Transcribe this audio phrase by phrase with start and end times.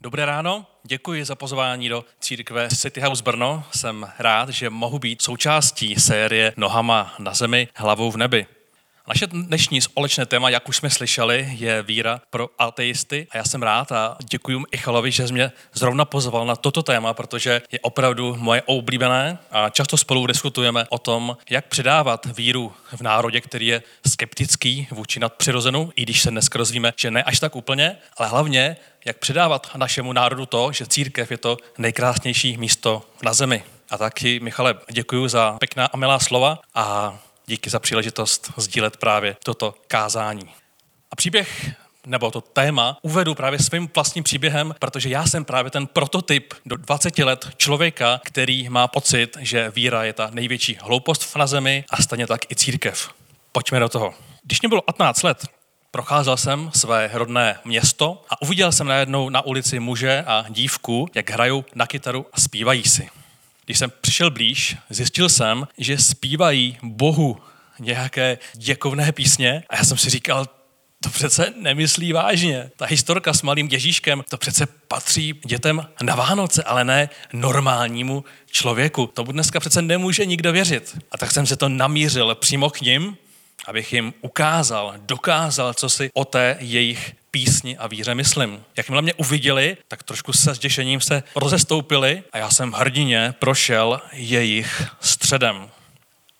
[0.00, 3.64] Dobré ráno, děkuji za pozvání do církve City House Brno.
[3.70, 8.46] Jsem rád, že mohu být součástí série Nohama na zemi, hlavou v nebi.
[9.08, 13.62] Naše dnešní společné téma, jak už jsme slyšeli, je víra pro ateisty a já jsem
[13.62, 18.62] rád a děkuji Ichalovi, že mě zrovna pozval na toto téma, protože je opravdu moje
[18.66, 24.88] oblíbené a často spolu diskutujeme o tom, jak předávat víru v národě, který je skeptický
[24.90, 29.18] vůči nadpřirozenu, i když se dneska rozvíme, že ne až tak úplně, ale hlavně, jak
[29.18, 33.62] předávat našemu národu to, že církev je to nejkrásnější místo na zemi.
[33.90, 39.36] A taky, Michale, děkuji za pěkná a milá slova a díky za příležitost sdílet právě
[39.44, 40.48] toto kázání.
[41.10, 41.70] A příběh
[42.06, 46.76] nebo to téma uvedu právě svým vlastním příběhem, protože já jsem právě ten prototyp do
[46.76, 52.02] 20 let člověka, který má pocit, že víra je ta největší hloupost na zemi a
[52.02, 53.10] stejně tak i církev.
[53.52, 54.14] Pojďme do toho.
[54.42, 55.46] Když mě bylo 15 let,
[55.90, 61.30] procházel jsem své rodné město a uviděl jsem najednou na ulici muže a dívku, jak
[61.30, 63.08] hrajou na kytaru a zpívají si.
[63.68, 67.36] Když jsem přišel blíž, zjistil jsem, že zpívají Bohu
[67.78, 70.46] nějaké děkovné písně a já jsem si říkal,
[71.00, 72.70] to přece nemyslí vážně.
[72.76, 79.06] Ta historka s malým Ježíškem, to přece patří dětem na Vánoce, ale ne normálnímu člověku.
[79.06, 80.98] Tomu dneska přece nemůže nikdo věřit.
[81.10, 83.16] A tak jsem se to namířil přímo k ním,
[83.66, 88.64] abych jim ukázal, dokázal, co si o té jejich písni a víře myslím.
[88.76, 94.82] Jakmile mě uviděli, tak trošku se zděšením se rozestoupili a já jsem hrdině prošel jejich
[95.00, 95.68] středem.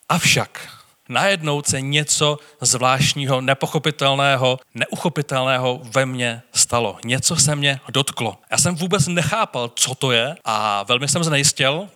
[0.08, 0.68] Avšak
[1.08, 6.98] najednou se něco zvláštního, nepochopitelného, neuchopitelného ve mně stalo.
[7.04, 8.38] Něco se mě dotklo.
[8.50, 11.88] Já jsem vůbec nechápal, co to je a velmi jsem znejistil,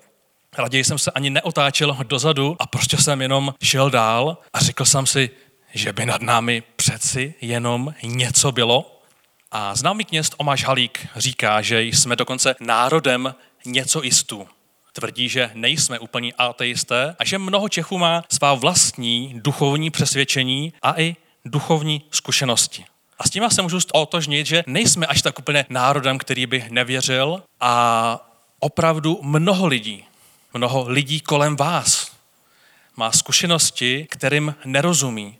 [0.59, 5.07] Raději jsem se ani neotáčel dozadu a prostě jsem jenom šel dál a řekl jsem
[5.07, 5.31] si,
[5.75, 9.03] že by nad námi přeci jenom něco bylo.
[9.51, 14.48] A známý kněz Omáš Halík říká, že jsme dokonce národem něco jistů.
[14.92, 21.01] Tvrdí, že nejsme úplní ateisté a že mnoho Čechů má svá vlastní duchovní přesvědčení a
[21.01, 22.85] i duchovní zkušenosti.
[23.19, 27.42] A s tím se můžu otožnit, že nejsme až tak úplně národem, který by nevěřil
[27.61, 30.05] a opravdu mnoho lidí,
[30.55, 32.13] mnoho lidí kolem vás
[32.96, 35.39] má zkušenosti, kterým nerozumí,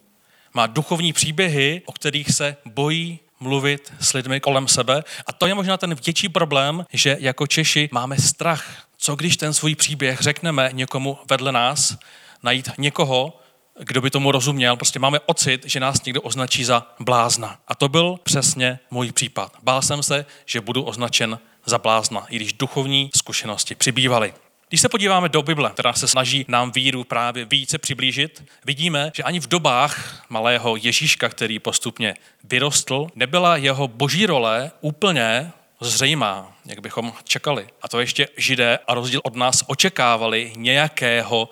[0.55, 5.05] má duchovní příběhy, o kterých se bojí mluvit s lidmi kolem sebe.
[5.27, 8.87] A to je možná ten větší problém, že jako Češi máme strach.
[8.97, 11.97] Co když ten svůj příběh řekneme někomu vedle nás,
[12.43, 13.41] najít někoho,
[13.79, 14.77] kdo by tomu rozuměl.
[14.77, 17.59] Prostě máme ocit, že nás někdo označí za blázna.
[17.69, 19.53] A to byl přesně můj případ.
[19.63, 24.35] Bál jsem se, že budu označen za blázna, i když duchovní zkušenosti přibývaly.
[24.73, 29.23] Když se podíváme do Bible, která se snaží nám víru právě více přiblížit, vidíme, že
[29.23, 36.81] ani v dobách malého Ježíška, který postupně vyrostl, nebyla jeho boží role úplně zřejmá, jak
[36.81, 37.69] bychom čekali.
[37.83, 41.49] A to ještě židé a rozdíl od nás očekávali nějakého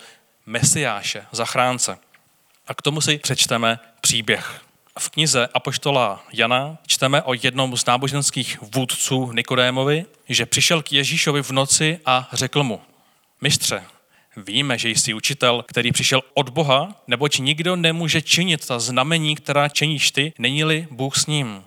[0.47, 1.99] mesiáše, zachránce.
[2.67, 4.61] A k tomu si přečteme příběh.
[4.99, 11.43] V knize Apoštola Jana čteme o jednom z náboženských vůdců Nikodémovi, že přišel k Ježíšovi
[11.43, 12.81] v noci a řekl mu,
[13.41, 13.85] Mistře,
[14.37, 19.69] víme, že jsi učitel, který přišel od Boha, neboť nikdo nemůže činit ta znamení, která
[19.69, 21.65] činíš ty, není-li Bůh s ním.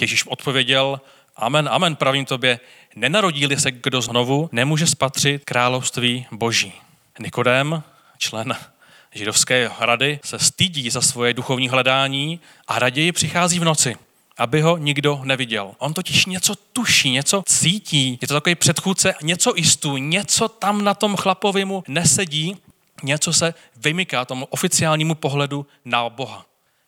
[0.00, 1.00] Ježíš odpověděl,
[1.36, 2.60] amen, amen, pravím tobě,
[2.96, 6.72] nenarodí-li se kdo znovu, nemůže spatřit království boží.
[7.18, 7.82] Nikodém,
[8.18, 8.56] člen
[9.14, 13.96] židovské rady, se stydí za svoje duchovní hledání a raději přichází v noci
[14.40, 15.74] aby ho nikdo neviděl.
[15.78, 18.18] On totiž něco tuší, něco cítí.
[18.20, 22.56] Je to takový předchůdce, něco jistů, něco tam na tom chlapovi mu nesedí,
[23.02, 26.46] něco se vymyká tomu oficiálnímu pohledu na Boha.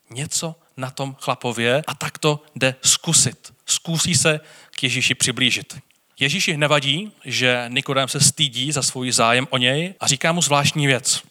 [0.09, 3.53] Něco na tom chlapově a tak to jde zkusit.
[3.65, 4.39] Zkusí se
[4.75, 5.77] k Ježíši přiblížit.
[6.19, 10.87] Ježíši nevadí, že Nikodém se stydí za svůj zájem o něj a říká mu zvláštní
[10.87, 11.21] věc.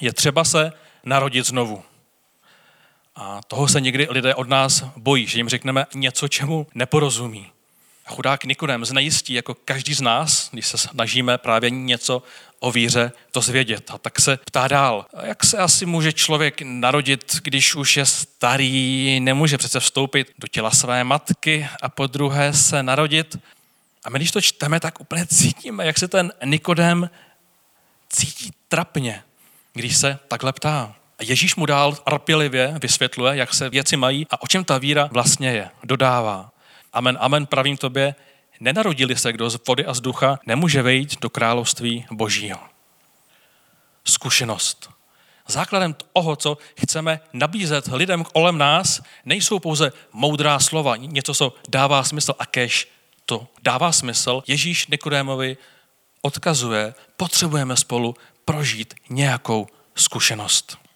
[0.00, 0.72] Je třeba se
[1.04, 1.82] narodit znovu.
[3.20, 7.46] A toho se někdy lidé od nás bojí, že jim řekneme něco, čemu neporozumí.
[8.06, 12.22] A chudák Nikodem znejistí, jako každý z nás, když se snažíme právě něco
[12.60, 13.90] o víře dozvědět.
[13.90, 19.20] A tak se ptá dál, jak se asi může člověk narodit, když už je starý,
[19.20, 23.36] nemůže přece vstoupit do těla své matky a po druhé se narodit.
[24.04, 27.10] A my, když to čteme, tak úplně cítíme, jak se ten Nikodem
[28.08, 29.22] cítí trapně,
[29.72, 30.97] když se takhle ptá.
[31.22, 35.48] Ježíš mu dál arpělivě vysvětluje, jak se věci mají a o čem ta víra vlastně
[35.52, 35.70] je.
[35.84, 36.50] Dodává.
[36.92, 38.14] Amen, amen, pravím tobě,
[38.60, 42.58] nenarodili se kdo z vody a z ducha, nemůže vejít do království božího.
[44.04, 44.90] Zkušenost.
[45.48, 52.04] Základem toho, co chceme nabízet lidem kolem nás, nejsou pouze moudrá slova, něco, co dává
[52.04, 52.88] smysl a kež
[53.24, 54.42] to dává smysl.
[54.46, 55.56] Ježíš Nikodémovi
[56.22, 60.87] odkazuje, potřebujeme spolu prožít nějakou zkušenost.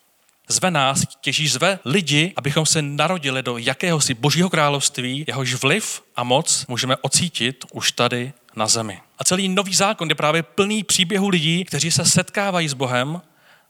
[0.53, 6.25] Zve nás, Ježíš zve lidi, abychom se narodili do jakéhosi božího království, jehož vliv a
[6.25, 9.01] moc můžeme ocítit už tady na zemi.
[9.19, 13.23] A celý nový zákon je právě plný příběhů lidí, kteří se setkávají s Bohem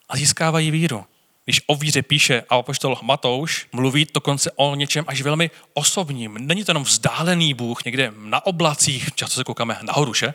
[0.08, 1.04] a získávají víru.
[1.44, 6.38] Když o víře píše a apoštol Matouš, mluví dokonce o něčem až velmi osobním.
[6.40, 10.34] Není to jenom vzdálený Bůh někde na oblacích, často se koukáme nahoru, že?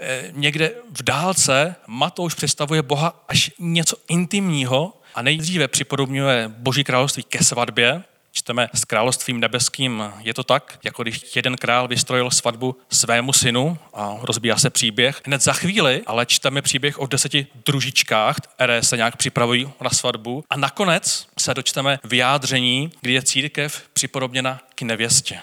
[0.00, 7.22] E, někde v dálce Matouš představuje Boha až něco intimního a nejdříve připodobňuje Boží království
[7.22, 8.02] ke svatbě,
[8.34, 13.78] Čteme s královstvím nebeským, je to tak, jako když jeden král vystrojil svatbu svému synu
[13.94, 15.20] a rozbíjá se příběh.
[15.24, 20.44] Hned za chvíli ale čteme příběh o deseti družičkách, které se nějak připravují na svatbu.
[20.50, 25.38] A nakonec se dočteme vyjádření, kdy je církev připodobněna k nevěstě.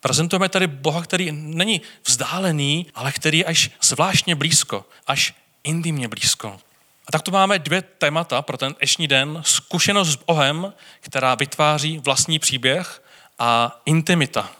[0.00, 5.34] Prezentujeme tady Boha, který není vzdálený, ale který je až zvláštně blízko, až
[5.64, 6.60] intimně blízko.
[7.06, 9.42] A tak tu máme dvě témata pro ten dnešní den.
[9.46, 13.02] Zkušenost s Bohem, která vytváří vlastní příběh
[13.38, 14.52] a intimita.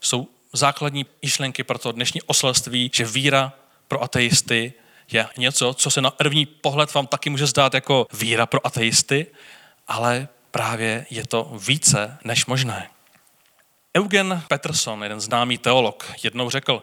[0.00, 3.52] Jsou základní myšlenky pro to dnešní oselství, že víra
[3.88, 4.72] pro ateisty
[5.12, 9.26] je něco, co se na první pohled vám taky může zdát jako víra pro ateisty,
[9.88, 12.90] ale právě je to více než možné.
[13.96, 16.82] Eugen Peterson, jeden známý teolog, jednou řekl,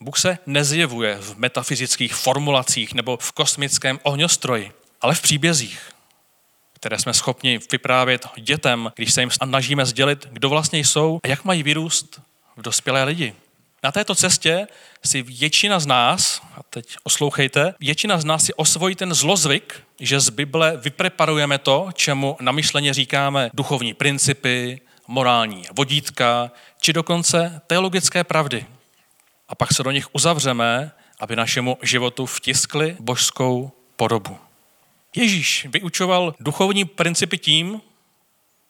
[0.00, 5.80] Bůh se nezjevuje v metafyzických formulacích nebo v kosmickém ohňostroji, ale v příbězích,
[6.72, 11.44] které jsme schopni vyprávět dětem, když se jim snažíme sdělit, kdo vlastně jsou a jak
[11.44, 12.20] mají vyrůst
[12.56, 13.34] v dospělé lidi.
[13.82, 14.66] Na této cestě
[15.04, 20.20] si většina z nás, a teď oslouchejte, většina z nás si osvojí ten zlozvyk, že
[20.20, 26.50] z Bible vypreparujeme to, čemu namyšleně říkáme duchovní principy, morální vodítka,
[26.80, 28.66] či dokonce teologické pravdy
[29.48, 34.38] a pak se do nich uzavřeme, aby našemu životu vtiskli božskou podobu.
[35.16, 37.80] Ježíš vyučoval duchovní principy tím,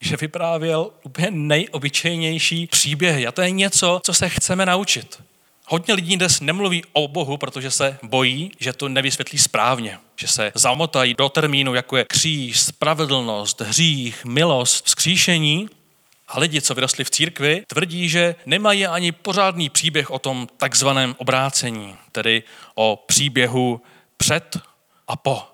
[0.00, 3.26] že vyprávěl úplně nejobyčejnější příběhy.
[3.26, 5.22] A to je něco, co se chceme naučit.
[5.68, 9.98] Hodně lidí dnes nemluví o Bohu, protože se bojí, že to nevysvětlí správně.
[10.16, 15.68] Že se zamotají do termínu, jako je kříž, spravedlnost, hřích, milost, vzkříšení
[16.28, 21.14] a lidi, co vyrostli v církvi, tvrdí, že nemají ani pořádný příběh o tom takzvaném
[21.18, 22.42] obrácení, tedy
[22.74, 23.82] o příběhu
[24.16, 24.56] před
[25.08, 25.48] a po.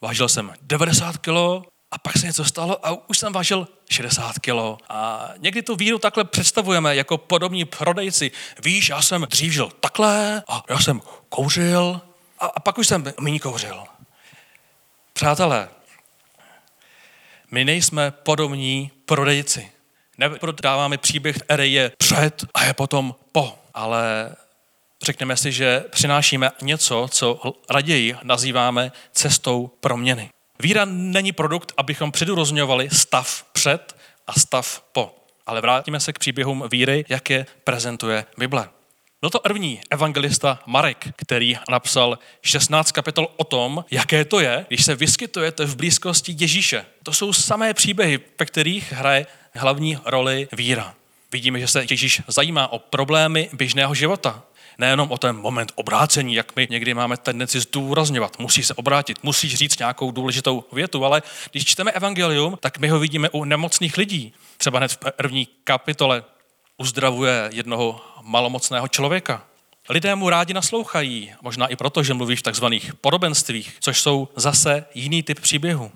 [0.00, 4.78] Vážil jsem 90 kilo a pak se něco stalo a už jsem vážil 60 kilo.
[4.88, 8.30] A někdy tu víru takhle představujeme jako podobní prodejci.
[8.64, 12.00] Víš, já jsem dřív žil takhle a já jsem kouřil
[12.38, 13.84] a, a pak už jsem méně kouřil.
[15.12, 15.68] Přátelé,
[17.50, 19.70] my nejsme podobní prodejci.
[20.18, 24.34] Neprodáváme příběh, který je před a je potom po, ale
[25.04, 30.30] řekneme si, že přinášíme něco, co raději nazýváme cestou proměny.
[30.60, 35.14] Víra není produkt, abychom předurozňovali stav před a stav po.
[35.46, 38.68] Ale vrátíme se k příběhům víry, jak je prezentuje Bible.
[39.20, 44.84] Byl to první evangelista Marek, který napsal 16 kapitol o tom, jaké to je, když
[44.84, 46.86] se vyskytujete v blízkosti Ježíše.
[47.02, 49.26] To jsou samé příběhy, ve kterých hraje
[49.58, 50.94] hlavní roli víra.
[51.32, 54.42] Vidíme, že se Ježíš zajímá o problémy běžného života.
[54.78, 58.38] Nejenom o ten moment obrácení, jak my někdy máme tendenci zdůrazňovat.
[58.38, 62.98] Musí se obrátit, musíš říct nějakou důležitou větu, ale když čteme evangelium, tak my ho
[62.98, 64.34] vidíme u nemocných lidí.
[64.56, 66.24] Třeba hned v první kapitole
[66.76, 69.44] uzdravuje jednoho malomocného člověka.
[69.88, 74.84] Lidé mu rádi naslouchají, možná i proto, že mluví v takzvaných podobenstvích, což jsou zase
[74.94, 75.92] jiný typ příběhu.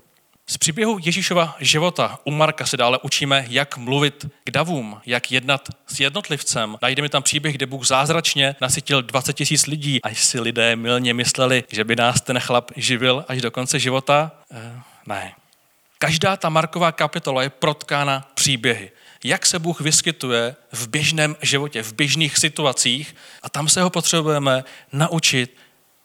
[0.47, 5.69] Z příběhu Ježíšova života u Marka se dále učíme, jak mluvit k davům, jak jednat
[5.87, 6.77] s jednotlivcem.
[6.81, 11.63] Najdeme tam příběh, kde Bůh zázračně nasytil 20 tisíc lidí, až si lidé milně mysleli,
[11.71, 14.31] že by nás ten chlap živil až do konce života.
[14.51, 15.33] Eh, ne.
[15.97, 18.91] Každá ta Marková kapitola je protkána příběhy.
[19.23, 24.63] Jak se Bůh vyskytuje v běžném životě, v běžných situacích a tam se ho potřebujeme
[24.93, 25.57] naučit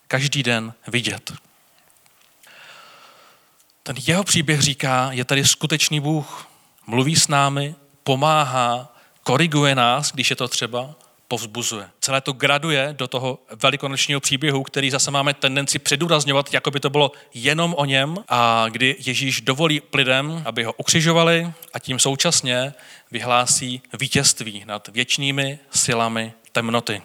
[0.09, 1.33] každý den vidět.
[3.89, 6.47] Ten jeho příběh říká, je tady skutečný Bůh,
[6.87, 10.95] mluví s námi, pomáhá, koriguje nás, když je to třeba,
[11.29, 11.89] povzbuzuje.
[12.01, 16.91] Celé to graduje do toho velikonočního příběhu, který zase máme tendenci předůrazňovat, jako by to
[16.91, 22.75] bylo jenom o něm a kdy Ježíš dovolí lidem, aby ho ukřižovali a tím současně
[23.11, 27.03] vyhlásí vítězství nad věčnými silami temnoty,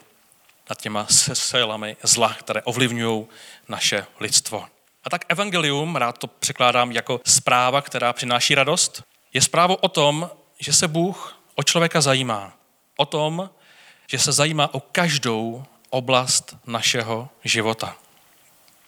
[0.70, 3.25] nad těma silami zla, které ovlivňují
[3.70, 4.66] naše lidstvo.
[5.03, 10.29] A tak evangelium, rád to překládám jako zpráva, která přináší radost, je zprávou o tom,
[10.60, 12.53] že se Bůh o člověka zajímá.
[12.98, 13.50] O tom,
[14.07, 17.98] že se zajímá o každou oblast našeho života.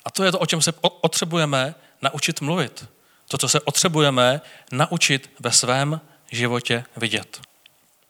[0.05, 2.85] A to je to, o čem se potřebujeme naučit mluvit.
[3.27, 4.41] To, co se potřebujeme
[4.71, 7.41] naučit ve svém životě vidět.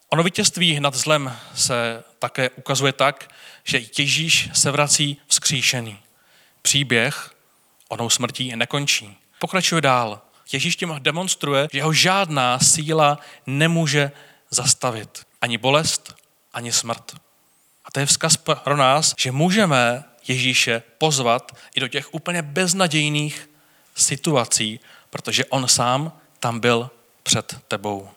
[0.10, 3.34] Ono vítězství nad zlem se také ukazuje tak,
[3.64, 6.00] že Ježíš se vrací vzkříšený.
[6.62, 7.35] Příběh
[7.90, 9.18] onou smrtí nekončí.
[9.40, 10.22] Pokračuje dál.
[10.52, 14.12] Ježíš tím demonstruje, že jeho žádná síla nemůže
[14.50, 15.26] zastavit.
[15.42, 16.16] Ani bolest,
[16.54, 17.16] ani smrt.
[17.86, 23.50] A to je vzkaz pro nás, že můžeme Ježíše pozvat i do těch úplně beznadějných
[23.96, 26.90] situací, protože on sám tam byl
[27.24, 28.10] před tebou.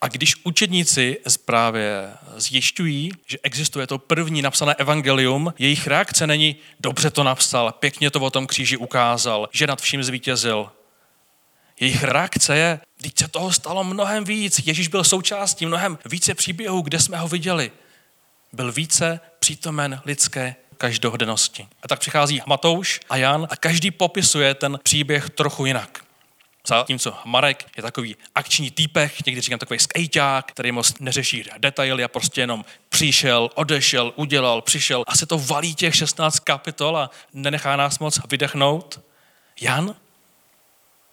[0.00, 7.10] A když učedníci právě zjišťují, že existuje to první napsané evangelium, jejich reakce není dobře
[7.10, 10.70] to napsal, pěkně to o tom kříži ukázal, že nad vším zvítězil.
[11.80, 14.60] Jejich reakce je, když se toho stalo mnohem víc.
[14.64, 17.72] Ježíš byl součástí mnohem více příběhů, kde jsme ho viděli.
[18.52, 21.68] Byl více přítomen lidské každodennosti.
[21.82, 26.05] A tak přichází Matouš a Jan a každý popisuje ten příběh trochu jinak.
[26.66, 32.08] Zatímco Marek je takový akční týpek, někdy říkám takový skejťák, který moc neřeší detaily a
[32.08, 37.76] prostě jenom přišel, odešel, udělal, přišel a se to valí těch 16 kapitol a nenechá
[37.76, 39.00] nás moc vydechnout.
[39.60, 39.94] Jan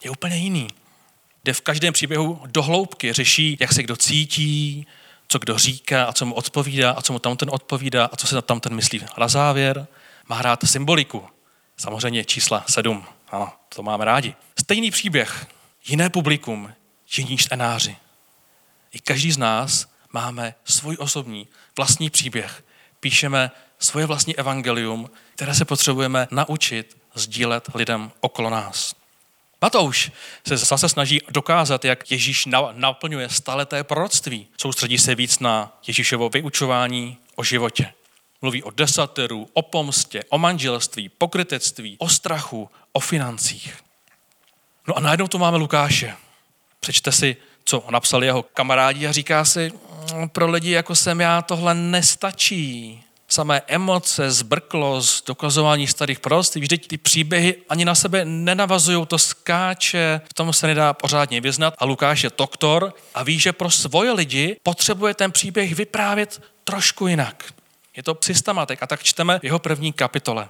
[0.03, 0.67] je úplně jiný.
[1.43, 4.87] Jde v každém příběhu do hloubky, řeší, jak se kdo cítí,
[5.27, 8.27] co kdo říká a co mu odpovídá a co mu tam ten odpovídá a co
[8.27, 9.87] se tam ten myslí na závěr.
[10.27, 11.23] Má rád symboliku.
[11.77, 13.05] Samozřejmě čísla sedm.
[13.31, 14.35] Ano, to máme rádi.
[14.63, 15.47] Stejný příběh,
[15.87, 16.73] jiné publikum,
[17.17, 17.97] jiní čtenáři.
[18.91, 22.63] I každý z nás máme svůj osobní, vlastní příběh.
[22.99, 28.95] Píšeme svoje vlastní evangelium, které se potřebujeme naučit sdílet lidem okolo nás.
[29.61, 30.11] Matouš
[30.47, 34.47] se zase snaží dokázat, jak Ježíš naplňuje staleté proroctví.
[34.57, 37.93] Soustředí se víc na Ježíšovo vyučování o životě.
[38.41, 43.83] Mluví o desateru, o pomstě, o manželství, pokrytectví, o strachu, o financích.
[44.87, 46.15] No a najednou tu máme Lukáše.
[46.79, 47.35] Přečte si,
[47.65, 49.71] co napsali jeho kamarádi a říká si,
[50.13, 53.03] mm, pro lidi jako jsem já tohle nestačí.
[53.27, 60.21] Samé emoce, zbrklost, dokazování starých proroctví, vždyť ty příběhy ani na sebe nenavazují, to skáče,
[60.29, 61.73] v tom se nedá pořádně vyznat.
[61.77, 67.07] A Lukáš je doktor a ví, že pro svoje lidi potřebuje ten příběh vyprávět trošku
[67.07, 67.53] jinak.
[67.97, 70.49] Je to systematik a tak čteme jeho první kapitole.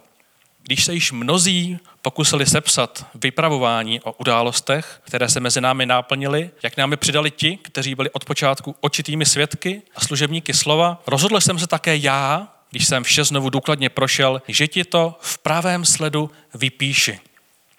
[0.63, 6.77] Když se již mnozí pokusili sepsat vypravování o událostech, které se mezi námi náplnily, jak
[6.77, 11.59] nám je přidali ti, kteří byli od počátku očitými svědky a služebníky slova, rozhodl jsem
[11.59, 16.31] se také já, když jsem vše znovu důkladně prošel, že ti to v pravém sledu
[16.53, 17.19] vypíši.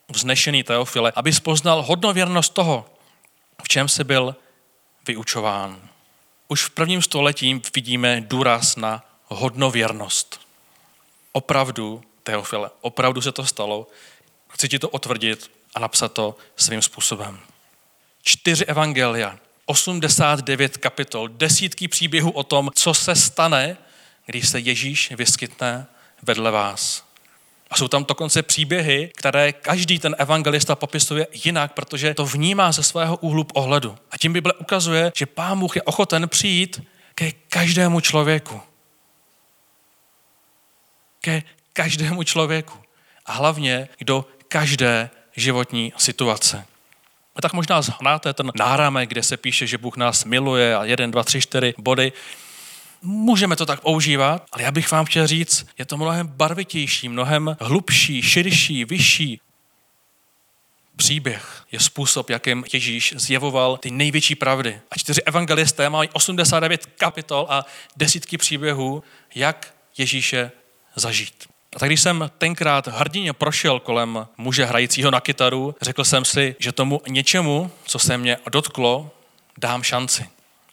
[0.09, 2.87] Vznešený Teofile, aby poznal hodnověrnost toho,
[3.63, 4.37] v čem se byl
[5.07, 5.81] vyučován.
[6.49, 10.41] Už v prvním století vidíme důraz na hodnověrnost.
[11.33, 13.87] Opravdu Teofile, opravdu se to stalo.
[14.49, 17.41] Chci ti to otvrdit a napsat to svým způsobem.
[18.23, 23.77] Čtyři evangelia, 89 kapitol, desítky příběhů o tom, co se stane,
[24.27, 25.87] když se Ježíš vyskytne
[26.23, 27.05] vedle vás.
[27.71, 32.83] A jsou tam dokonce příběhy, které každý ten evangelista popisuje jinak, protože to vnímá ze
[32.83, 33.99] svého úhlu pohledu.
[34.11, 36.83] A tím Bible ukazuje, že Pán Bůh je ochoten přijít
[37.15, 38.61] ke každému člověku.
[41.21, 41.43] Ke
[41.75, 42.79] každému člověku.
[43.27, 46.65] A hlavně do každé životní situace.
[47.37, 51.11] A tak možná znáte ten náramek, kde se píše, že Bůh nás miluje a jeden,
[51.11, 52.13] dva, tři, čtyři body.
[53.03, 57.57] Můžeme to tak používat, ale já bych vám chtěl říct, je to mnohem barvitější, mnohem
[57.61, 59.41] hlubší, širší, vyšší.
[60.97, 64.81] Příběh je způsob, jakým Ježíš zjevoval ty největší pravdy.
[64.91, 67.65] A čtyři evangelisté mají 89 kapitol a
[67.97, 69.03] desítky příběhů,
[69.35, 70.53] jak Ježíše
[70.97, 71.54] zažít.
[71.75, 76.57] A tak když jsem tenkrát hrdině prošel kolem muže hrajícího na kytaru, řekl jsem si,
[76.59, 79.11] že tomu něčemu, co se mě dotklo,
[79.59, 80.29] dám šanci.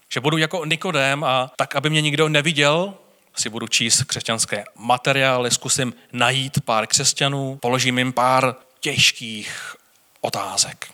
[0.10, 2.94] Že budu jako Nikodém a tak, aby mě nikdo neviděl,
[3.36, 9.76] si budu číst křesťanské materiály, zkusím najít pár křesťanů, položím jim pár těžkých
[10.22, 10.92] otázek.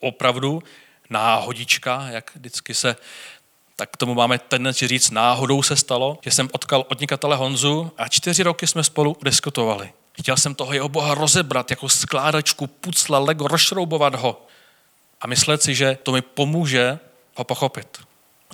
[0.00, 0.62] Opravdu
[1.10, 2.96] náhodička, jak vždycky se
[3.76, 8.08] tak k tomu máme tendenci říct, náhodou se stalo, že jsem odkal odnikatele Honzu a
[8.08, 9.92] čtyři roky jsme spolu diskutovali.
[10.20, 14.46] Chtěl jsem toho jeho boha rozebrat jako skládačku, pucla, lego, rozšroubovat ho
[15.20, 16.98] a myslet si, že to mi pomůže
[17.36, 17.98] ho pochopit.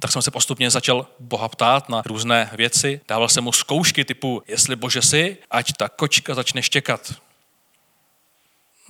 [0.00, 3.00] Tak jsem se postupně začal Boha ptát na různé věci.
[3.08, 7.14] Dával jsem mu zkoušky typu, jestli bože si, ať ta kočka začne štěkat.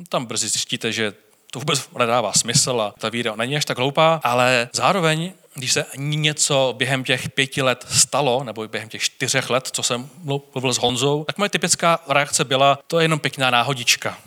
[0.08, 1.12] Tam brzy zjistíte, že
[1.50, 5.86] to vůbec nedává smysl a ta víra není až tak hloupá, ale zároveň když se
[5.96, 10.78] něco během těch pěti let stalo, nebo během těch čtyřech let, co jsem mluvil s
[10.78, 14.18] Honzou, tak moje typická reakce byla, to je jenom pěkná náhodička.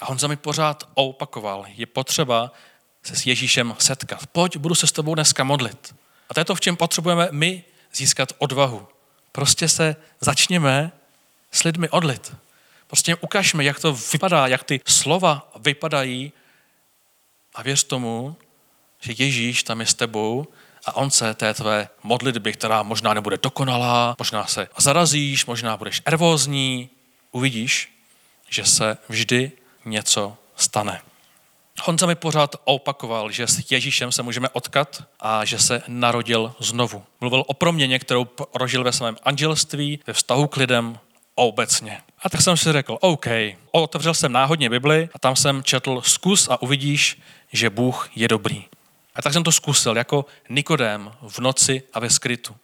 [0.00, 2.52] A Honza mi pořád opakoval, je potřeba
[3.02, 4.26] se s Ježíšem setkat.
[4.26, 5.94] Pojď, budu se s tebou dneska modlit.
[6.28, 8.88] A to je to, v čem potřebujeme my získat odvahu.
[9.32, 10.92] Prostě se začněme
[11.50, 12.36] s lidmi odlit.
[12.86, 16.32] Prostě ukažme, jak to vypadá, jak ty slova vypadají
[17.54, 18.36] a věř tomu,
[19.00, 20.46] že Ježíš tam je s tebou
[20.84, 26.02] a on se té tvé modlitby, která možná nebude dokonalá, možná se zarazíš, možná budeš
[26.06, 26.90] nervózní,
[27.32, 27.92] uvidíš,
[28.48, 29.52] že se vždy
[29.84, 31.00] něco stane.
[31.82, 37.04] Honza mi pořád opakoval, že s Ježíšem se můžeme odkat a že se narodil znovu.
[37.20, 40.98] Mluvil o proměně, kterou prožil ve svém anželství, ve vztahu k lidem
[41.34, 42.00] obecně.
[42.22, 43.26] A tak jsem si řekl, OK,
[43.70, 47.20] otevřel jsem náhodně Bibli a tam jsem četl zkus a uvidíš,
[47.52, 48.64] že Bůh je dobrý.
[49.18, 52.56] A tak jsem to zkusil jako Nikodém v noci a ve skrytu.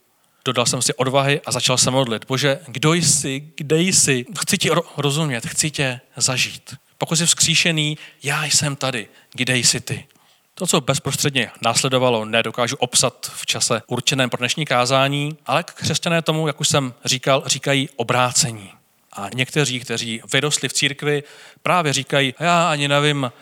[0.45, 2.25] Dodal jsem si odvahy a začal se modlit.
[2.29, 4.27] Bože, kdo jsi, kde jsi?
[4.39, 6.75] Chci ti rozumět, chci tě zažít.
[6.99, 10.07] Pokud jsi vzkříšený, já jsem tady, kde jsi ty.
[10.55, 16.47] To, co bezprostředně následovalo, nedokážu obsat v čase určeném pro dnešní kázání, ale křesťané tomu,
[16.47, 18.71] jak už jsem říkal, říkají obrácení.
[19.13, 21.23] A někteří, kteří vyrostli v církvi,
[21.63, 23.33] právě říkají, já ani nevím,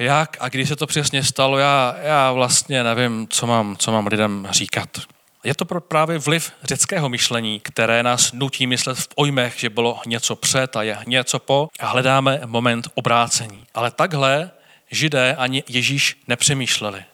[0.00, 4.06] jak a kdy se to přesně stalo, já, já vlastně nevím, co mám, co mám
[4.06, 4.88] lidem říkat.
[5.44, 10.36] Je to právě vliv řeckého myšlení, které nás nutí myslet v pojmech, že bylo něco
[10.36, 13.64] před a je něco po a hledáme moment obrácení.
[13.74, 14.50] Ale takhle
[14.90, 17.04] židé ani Ježíš nepřemýšleli.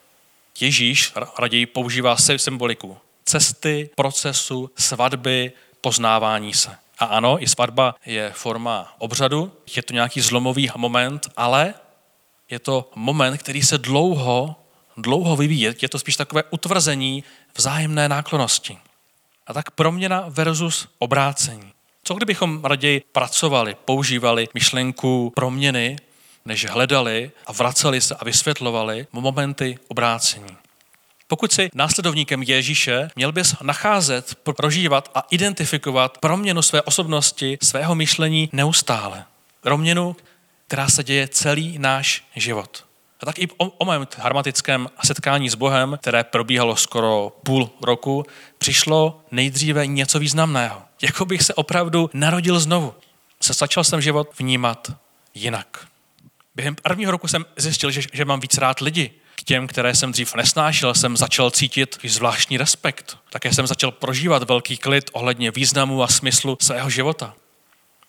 [0.61, 6.76] Ježíš raději používá symboliku cesty, procesu, svatby, poznávání se.
[6.99, 11.75] A ano, i svatba je forma obřadu, je to nějaký zlomový moment, ale
[12.50, 14.57] je to moment, který se dlouho,
[14.97, 15.69] dlouho vyvíjí.
[15.83, 17.25] Je to spíš takové utvrzení
[17.57, 18.79] vzájemné náklonosti.
[19.47, 21.73] A tak proměna versus obrácení.
[22.05, 25.97] Co kdybychom raději pracovali, používali myšlenku proměny,
[26.44, 30.57] než hledali a vraceli se a vysvětlovali momenty obrácení.
[31.29, 38.49] Pokud jsi následovníkem Ježíše, měl bys nacházet, prožívat a identifikovat proměnu své osobnosti, svého myšlení
[38.53, 39.25] neustále.
[39.61, 40.16] Proměnu,
[40.66, 42.85] která se děje celý náš život.
[43.20, 48.24] A tak i o, o mém harmatickém setkání s Bohem, které probíhalo skoro půl roku,
[48.59, 50.83] přišlo nejdříve něco významného.
[51.02, 52.94] Jako bych se opravdu narodil znovu.
[53.40, 54.92] Se začal jsem život vnímat
[55.35, 55.87] jinak.
[56.55, 59.11] Během prvního roku jsem zjistil, že, že mám víc rád lidi.
[59.35, 63.18] K těm, které jsem dřív nesnášel, jsem začal cítit zvláštní respekt.
[63.31, 67.35] Také jsem začal prožívat velký klid ohledně významu a smyslu svého života.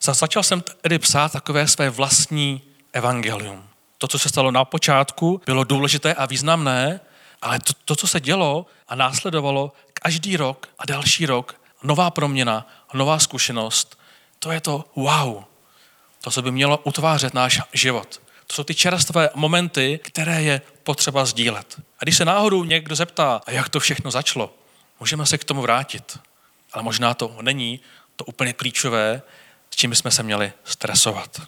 [0.02, 2.62] Začal jsem tedy psát takové své vlastní
[2.94, 3.70] evangelium.
[3.98, 7.00] To, co se stalo na počátku, bylo důležité a významné,
[7.42, 12.68] ale to, to co se dělo a následovalo každý rok a další rok, nová proměna,
[12.94, 14.00] nová zkušenost,
[14.40, 15.44] to je to wow.
[16.22, 18.22] To, co by mělo utvářet náš život.
[18.48, 21.82] To jsou ty čerstvé momenty, které je potřeba sdílet.
[22.00, 24.54] A když se náhodou někdo zeptá, a jak to všechno začalo,
[25.00, 26.20] můžeme se k tomu vrátit.
[26.74, 27.80] Ale možná to není
[28.16, 29.22] to úplně klíčové,
[29.78, 31.42] čím bychom se měli stresovat.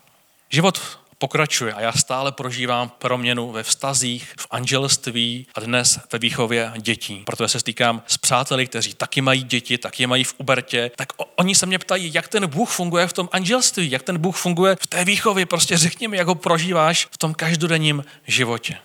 [0.50, 6.72] Život pokračuje a já stále prožívám proměnu ve vztazích, v anželství a dnes ve výchově
[6.78, 7.24] dětí.
[7.26, 11.14] Protože se stýkám s přáteli, kteří taky mají děti, taky je mají v Ubertě, tak
[11.36, 14.76] oni se mě ptají, jak ten Bůh funguje v tom anželství, jak ten Bůh funguje
[14.82, 15.46] v té výchově.
[15.46, 18.78] Prostě řekni mi, jak ho prožíváš v tom každodenním životě.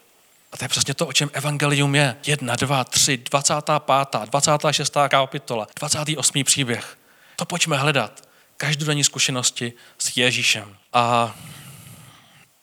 [0.53, 2.17] A to je přesně to, o čem evangelium je.
[2.27, 4.97] Jedna, dva, tři, 25., 26.
[5.09, 6.45] kapitola, 28.
[6.45, 6.97] příběh.
[7.37, 8.34] To pojďme hledat.
[8.65, 10.77] Každodenní zkušenosti s Ježíšem.
[10.93, 11.35] A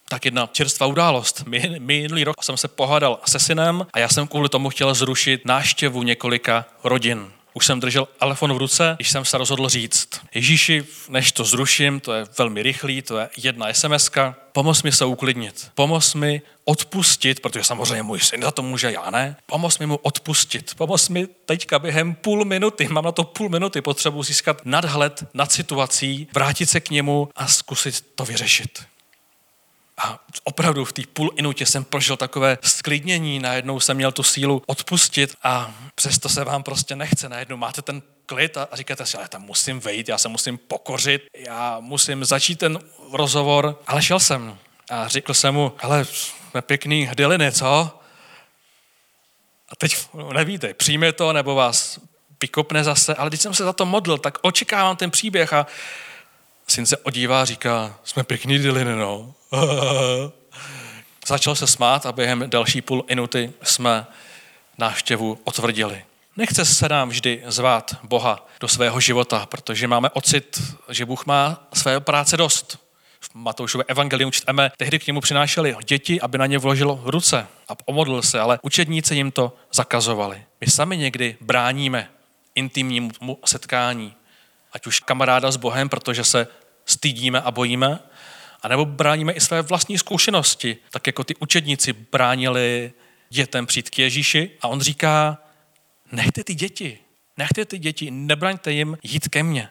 [0.09, 1.43] tak jedna čerstvá událost.
[1.79, 6.03] Minulý rok jsem se pohádal se synem a já jsem kvůli tomu chtěl zrušit náštěvu
[6.03, 7.31] několika rodin.
[7.53, 11.99] Už jsem držel telefon v ruce, když jsem se rozhodl říct, Ježíši, než to zruším,
[11.99, 14.09] to je velmi rychlý, to je jedna sms
[14.51, 19.09] pomoz mi se uklidnit, pomoz mi odpustit, protože samozřejmě můj syn za to může, já
[19.09, 23.49] ne, pomoz mi mu odpustit, pomoz mi teďka během půl minuty, mám na to půl
[23.49, 28.90] minuty, potřebu získat nadhled nad situací, vrátit se k němu a zkusit to vyřešit.
[30.03, 34.63] A opravdu v té půl inutě jsem prožil takové sklidnění, najednou jsem měl tu sílu
[34.67, 37.29] odpustit a přesto se vám prostě nechce.
[37.29, 41.21] Najednou máte ten klid a říkáte si, ale tam musím vejít, já se musím pokořit,
[41.37, 42.79] já musím začít ten
[43.13, 44.57] rozhovor, ale šel jsem
[44.89, 47.99] a řekl jsem mu, ale jsme pěkný dyliny, co?
[49.69, 49.97] A teď
[50.33, 51.99] nevíte, přijme to nebo vás
[52.41, 55.67] vykopne zase, ale když jsem se za to modlil, tak očekávám ten příběh a
[56.71, 59.33] syn se odívá a říká, jsme pěkný dyliny, no.
[61.27, 64.05] Začal se smát a během další půl minuty jsme
[64.77, 66.03] návštěvu otvrdili.
[66.37, 71.67] Nechce se nám vždy zvát Boha do svého života, protože máme ocit, že Bůh má
[71.73, 72.79] své práce dost.
[73.19, 77.75] V Matoušově evangelium čteme, tehdy k němu přinášeli děti, aby na ně vložilo ruce a
[77.75, 80.43] pomodlil se, ale učedníci jim to zakazovali.
[80.61, 82.09] My sami někdy bráníme
[82.55, 83.11] intimnímu
[83.45, 84.13] setkání,
[84.73, 86.47] ať už kamaráda s Bohem, protože se
[86.85, 87.99] stydíme a bojíme,
[88.61, 92.93] anebo bráníme i své vlastní zkušenosti, tak jako ty učedníci bránili
[93.29, 95.37] dětem přijít k Ježíši a on říká,
[96.11, 96.99] nechte ty děti,
[97.37, 99.69] nechte ty děti, nebraňte jim jít ke mně,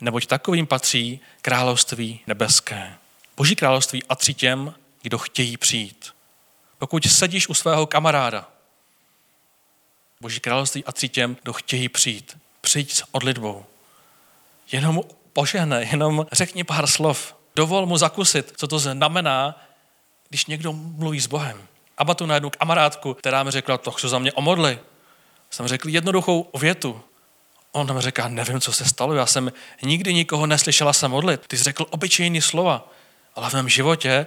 [0.00, 2.94] neboť takovým patří království nebeské.
[3.36, 6.10] Boží království a těm, kdo chtějí přijít.
[6.78, 8.48] Pokud sedíš u svého kamaráda,
[10.20, 12.38] Boží království a tři těm, kdo chtějí přijít.
[12.60, 13.64] Přijď s odlitbou.
[14.72, 15.00] Jenom
[15.32, 17.34] požehne, jenom řekni pár slov.
[17.56, 19.60] Dovol mu zakusit, co to znamená,
[20.28, 21.58] když někdo mluví s Bohem.
[21.98, 24.78] A tu na jednu kamarádku, která mi řekla, to chci za mě omodli.
[25.50, 27.00] Jsem řekl jednoduchou větu.
[27.72, 31.46] On mi říká, nevím, co se stalo, já jsem nikdy nikoho neslyšela se modlit.
[31.46, 32.88] Ty jsi řekl obyčejný slova,
[33.34, 34.26] ale v mém životě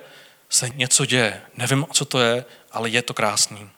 [0.50, 1.42] se něco děje.
[1.58, 3.70] Nevím, co to je, ale je to krásný.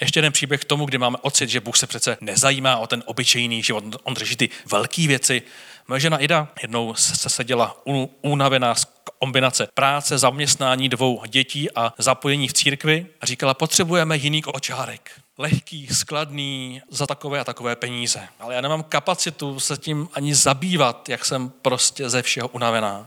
[0.00, 3.02] Ještě jeden příběh k tomu, kdy máme ocit, že Bůh se přece nezajímá o ten
[3.06, 5.42] obyčejný život, on řeší ty velké věci.
[5.88, 7.76] Moje žena Ida jednou se seděla
[8.22, 8.86] únavená z
[9.18, 15.10] kombinace práce, zaměstnání dvou dětí a zapojení v církvi a říkala, potřebujeme jiný očárek.
[15.38, 18.28] Lehký, skladný, za takové a takové peníze.
[18.40, 23.06] Ale já nemám kapacitu se tím ani zabývat, jak jsem prostě ze všeho unavená.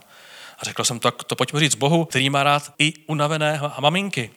[0.60, 4.32] A řekl jsem, tak to pojďme říct Bohu, který má rád i unavené maminky.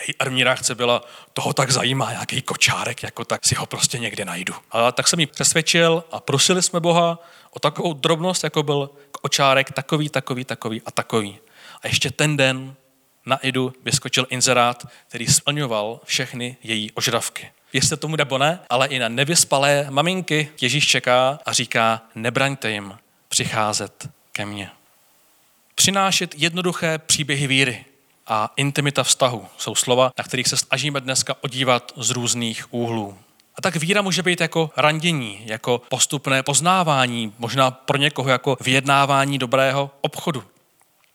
[0.00, 1.02] Její armní reakce byla,
[1.32, 4.54] toho tak zajímá nějaký kočárek, jako tak si ho prostě někde najdu.
[4.70, 7.18] A tak jsem jí přesvědčil a prosili jsme Boha
[7.50, 11.38] o takovou drobnost, jako byl kočárek takový, takový, takový a takový.
[11.82, 12.74] A ještě ten den
[13.26, 17.50] na Idu vyskočil inzerát, který splňoval všechny její ožravky.
[17.72, 22.98] Věřte tomu nebo ne, ale i na nevyspalé maminky Ježíš čeká a říká, nebraňte jim
[23.28, 24.70] přicházet ke mně.
[25.74, 27.84] Přinášet jednoduché příběhy víry,
[28.26, 33.18] a intimita vztahu jsou slova, na kterých se snažíme dneska odívat z různých úhlů.
[33.56, 39.38] A tak víra může být jako randění, jako postupné poznávání, možná pro někoho jako vyjednávání
[39.38, 40.44] dobrého obchodu.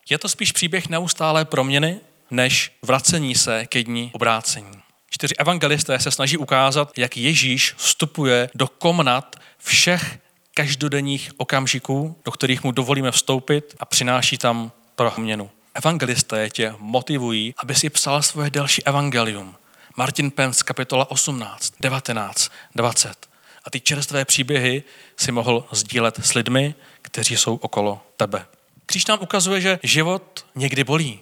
[0.10, 2.00] Je to spíš příběh neustálé proměny,
[2.32, 4.82] než vracení se ke dní obrácení.
[5.10, 10.20] Čtyři evangelisté se snaží ukázat, jak Ježíš vstupuje do komnat všech
[10.54, 17.76] každodenních okamžiků, do kterých mu dovolíme vstoupit a přináší tam proměnu evangelisté tě motivují, aby
[17.76, 19.56] si psal svoje další evangelium.
[19.98, 23.30] Martin Pence, kapitola 18, 19, 20.
[23.66, 24.84] A ty čerstvé příběhy
[25.18, 28.46] si mohl sdílet s lidmi, kteří jsou okolo tebe.
[28.86, 31.20] Kříž nám ukazuje, že život někdy bolí,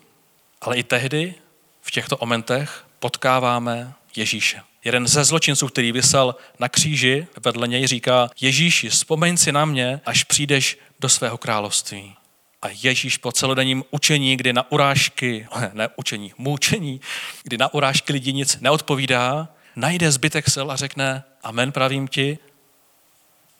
[0.61, 1.35] ale i tehdy
[1.81, 4.61] v těchto momentech potkáváme Ježíše.
[4.83, 10.01] Jeden ze zločinců, který vysel na kříži, vedle něj říká, Ježíši, vzpomeň si na mě,
[10.05, 12.15] až přijdeš do svého království.
[12.61, 17.01] A Ježíš po celodenním učení, kdy na urážky, ne učení, mučení,
[17.43, 22.39] kdy na urážky lidi nic neodpovídá, najde zbytek sil a řekne, amen pravím ti,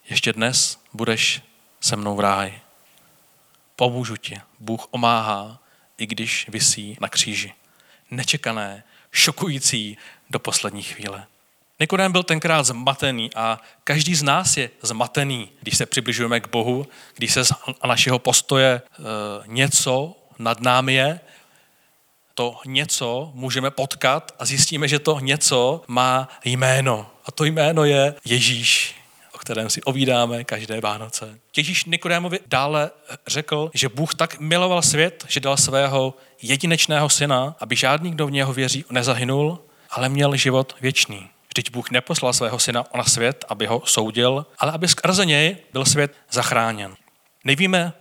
[0.10, 1.42] ještě dnes budeš
[1.82, 2.62] se mnou v ráji.
[3.76, 4.42] Pomůžu ti.
[4.60, 5.60] Bůh omáhá,
[5.98, 7.54] i když visí na kříži.
[8.12, 9.98] Nečekané, šokující
[10.30, 11.28] do poslední chvíle.
[11.80, 16.88] Nikodém byl tenkrát zmatený a každý z nás je zmatený, když se přibližujeme k Bohu,
[17.16, 17.52] když se z
[17.88, 18.82] našeho postoje e,
[19.46, 21.20] něco nad námi je,
[22.34, 27.10] to něco můžeme potkat a zjistíme, že to něco má jméno.
[27.26, 28.96] A to jméno je Ježíš,
[29.32, 31.40] o kterém si ovídáme každé Vánoce.
[31.58, 32.92] Ježíš Nikodémovi dále
[33.28, 38.32] řekl, že Bůh tak miloval svět, že dal svého jedinečného syna, aby žádný, kdo v
[38.32, 39.60] něho věří, nezahynul,
[39.90, 41.30] ale měl život věčný.
[41.58, 45.86] Vždyť Bůh neposlal svého syna na svět, aby ho soudil, ale aby skrze něj byl
[45.86, 46.96] svět zachráněn.
[47.44, 47.94] Nevíme,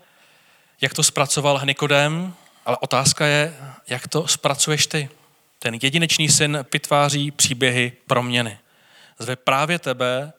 [0.81, 2.35] jak to zpracoval Nikodem,
[2.67, 3.57] ale otázka je,
[3.89, 5.09] jak to zpracuješ ty.
[5.59, 8.59] Ten jedinečný syn vytváří příběhy proměny.
[9.19, 10.33] Zve právě tebe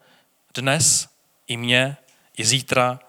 [0.55, 1.07] dnes
[1.47, 1.97] i mě,
[2.37, 2.99] i zítra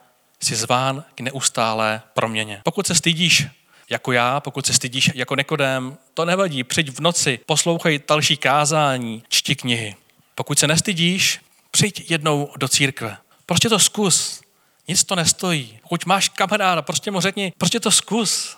[0.43, 2.61] si zván k neustálé proměně.
[2.65, 3.47] Pokud se stydíš
[3.91, 9.23] jako já, pokud se stydíš jako Nekodém, to nevadí, přijď v noci, poslouchej další kázání,
[9.29, 9.97] čti knihy.
[10.35, 13.17] Pokud se nestydíš, přijď jednou do církve.
[13.47, 14.41] Prostě to zkus.
[14.89, 15.79] Nic to nestojí.
[15.83, 18.57] Pokud máš kamaráda, prostě mu řekni, prostě to zkus.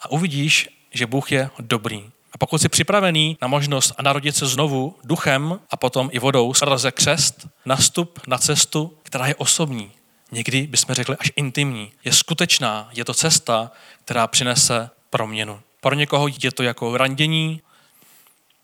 [0.00, 2.04] A uvidíš, že Bůh je dobrý.
[2.32, 6.54] A pokud jsi připravený na možnost a narodit se znovu duchem a potom i vodou
[6.54, 9.92] skrze křest, nastup na cestu, která je osobní.
[10.32, 11.92] Někdy bychom řekli až intimní.
[12.04, 13.70] Je skutečná, je to cesta,
[14.04, 15.60] která přinese proměnu.
[15.80, 17.60] Pro někoho je to jako randění,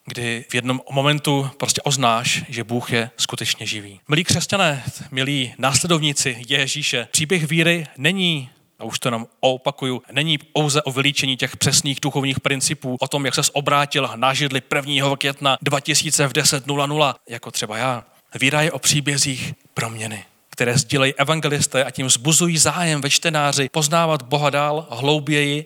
[0.07, 4.01] kdy v jednom momentu prostě oznáš, že Bůh je skutečně živý.
[4.09, 10.83] Milí křesťané, milí následovníci Ježíše, příběh víry není a už to jenom opakuju, není pouze
[10.83, 15.16] o vylíčení těch přesných duchovních principů, o tom, jak se obrátil na židli 1.
[15.16, 18.05] května 2000 v 10.00, jako třeba já.
[18.40, 24.22] Víra je o příbězích proměny které sdílejí evangelisté a tím zbuzují zájem ve čtenáři poznávat
[24.22, 25.64] Boha dál, hlouběji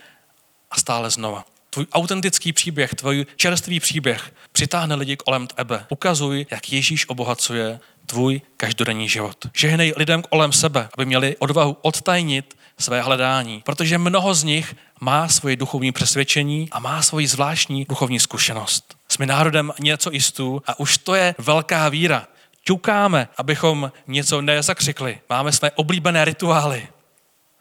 [0.71, 1.45] a stále znova.
[1.69, 5.85] Tvůj autentický příběh, tvůj čerstvý příběh přitáhne lidi kolem tebe.
[5.89, 9.47] Ukazuj, jak Ježíš obohacuje tvůj každodenní život.
[9.53, 15.27] Žehnej lidem kolem sebe, aby měli odvahu odtajnit své hledání, protože mnoho z nich má
[15.27, 18.95] svoje duchovní přesvědčení a má svoji zvláštní duchovní zkušenost.
[19.09, 22.27] Jsme národem něco jistů a už to je velká víra
[22.67, 25.19] ťukáme, abychom něco nezakřikli.
[25.29, 26.87] Máme své oblíbené rituály.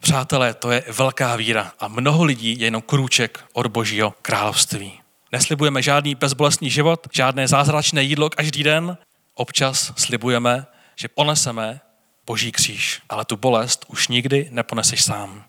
[0.01, 5.01] Přátelé, to je velká víra a mnoho lidí je jenom krůček od božího království.
[5.33, 8.99] Neslibujeme žádný bezbolestný život, žádné zázračné jídlo každý den.
[9.35, 11.81] Občas slibujeme, že poneseme
[12.27, 15.45] boží kříž, ale tu bolest už nikdy neponeseš sám.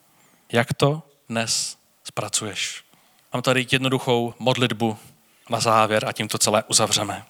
[0.51, 2.83] Jak to dnes zpracuješ?
[3.33, 4.97] Mám tady jednoduchou modlitbu
[5.49, 7.25] na závěr a tím to celé uzavřeme.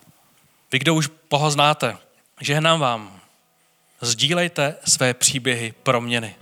[0.72, 1.98] Vy, kdo už Boha znáte,
[2.42, 3.20] Žehnám vám.
[4.02, 6.36] Sdílejte své příběhy proměny,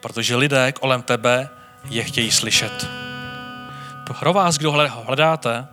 [0.00, 1.48] protože lidé kolem tebe
[1.90, 2.88] je chtějí slyšet.
[4.18, 4.72] Pro vás, kdo
[5.06, 5.66] hledáte,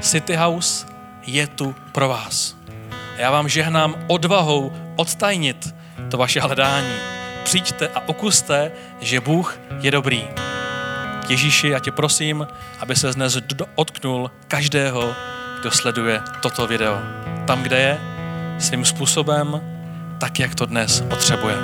[0.00, 0.86] City House
[1.26, 2.56] je tu pro vás.
[3.16, 5.74] Já vám žehnám odvahou odtajnit
[6.10, 6.94] to vaše hledání.
[7.44, 10.28] Přijďte a okuste, že Bůh je dobrý.
[11.28, 12.46] Ježíši, já tě prosím,
[12.80, 15.14] aby se dnes dotknul každého,
[15.60, 16.98] kdo sleduje toto video.
[17.46, 18.00] Tam, kde je,
[18.58, 19.60] svým způsobem,
[20.20, 21.56] tak jak to dnes potřebuje.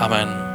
[0.00, 0.47] Amen.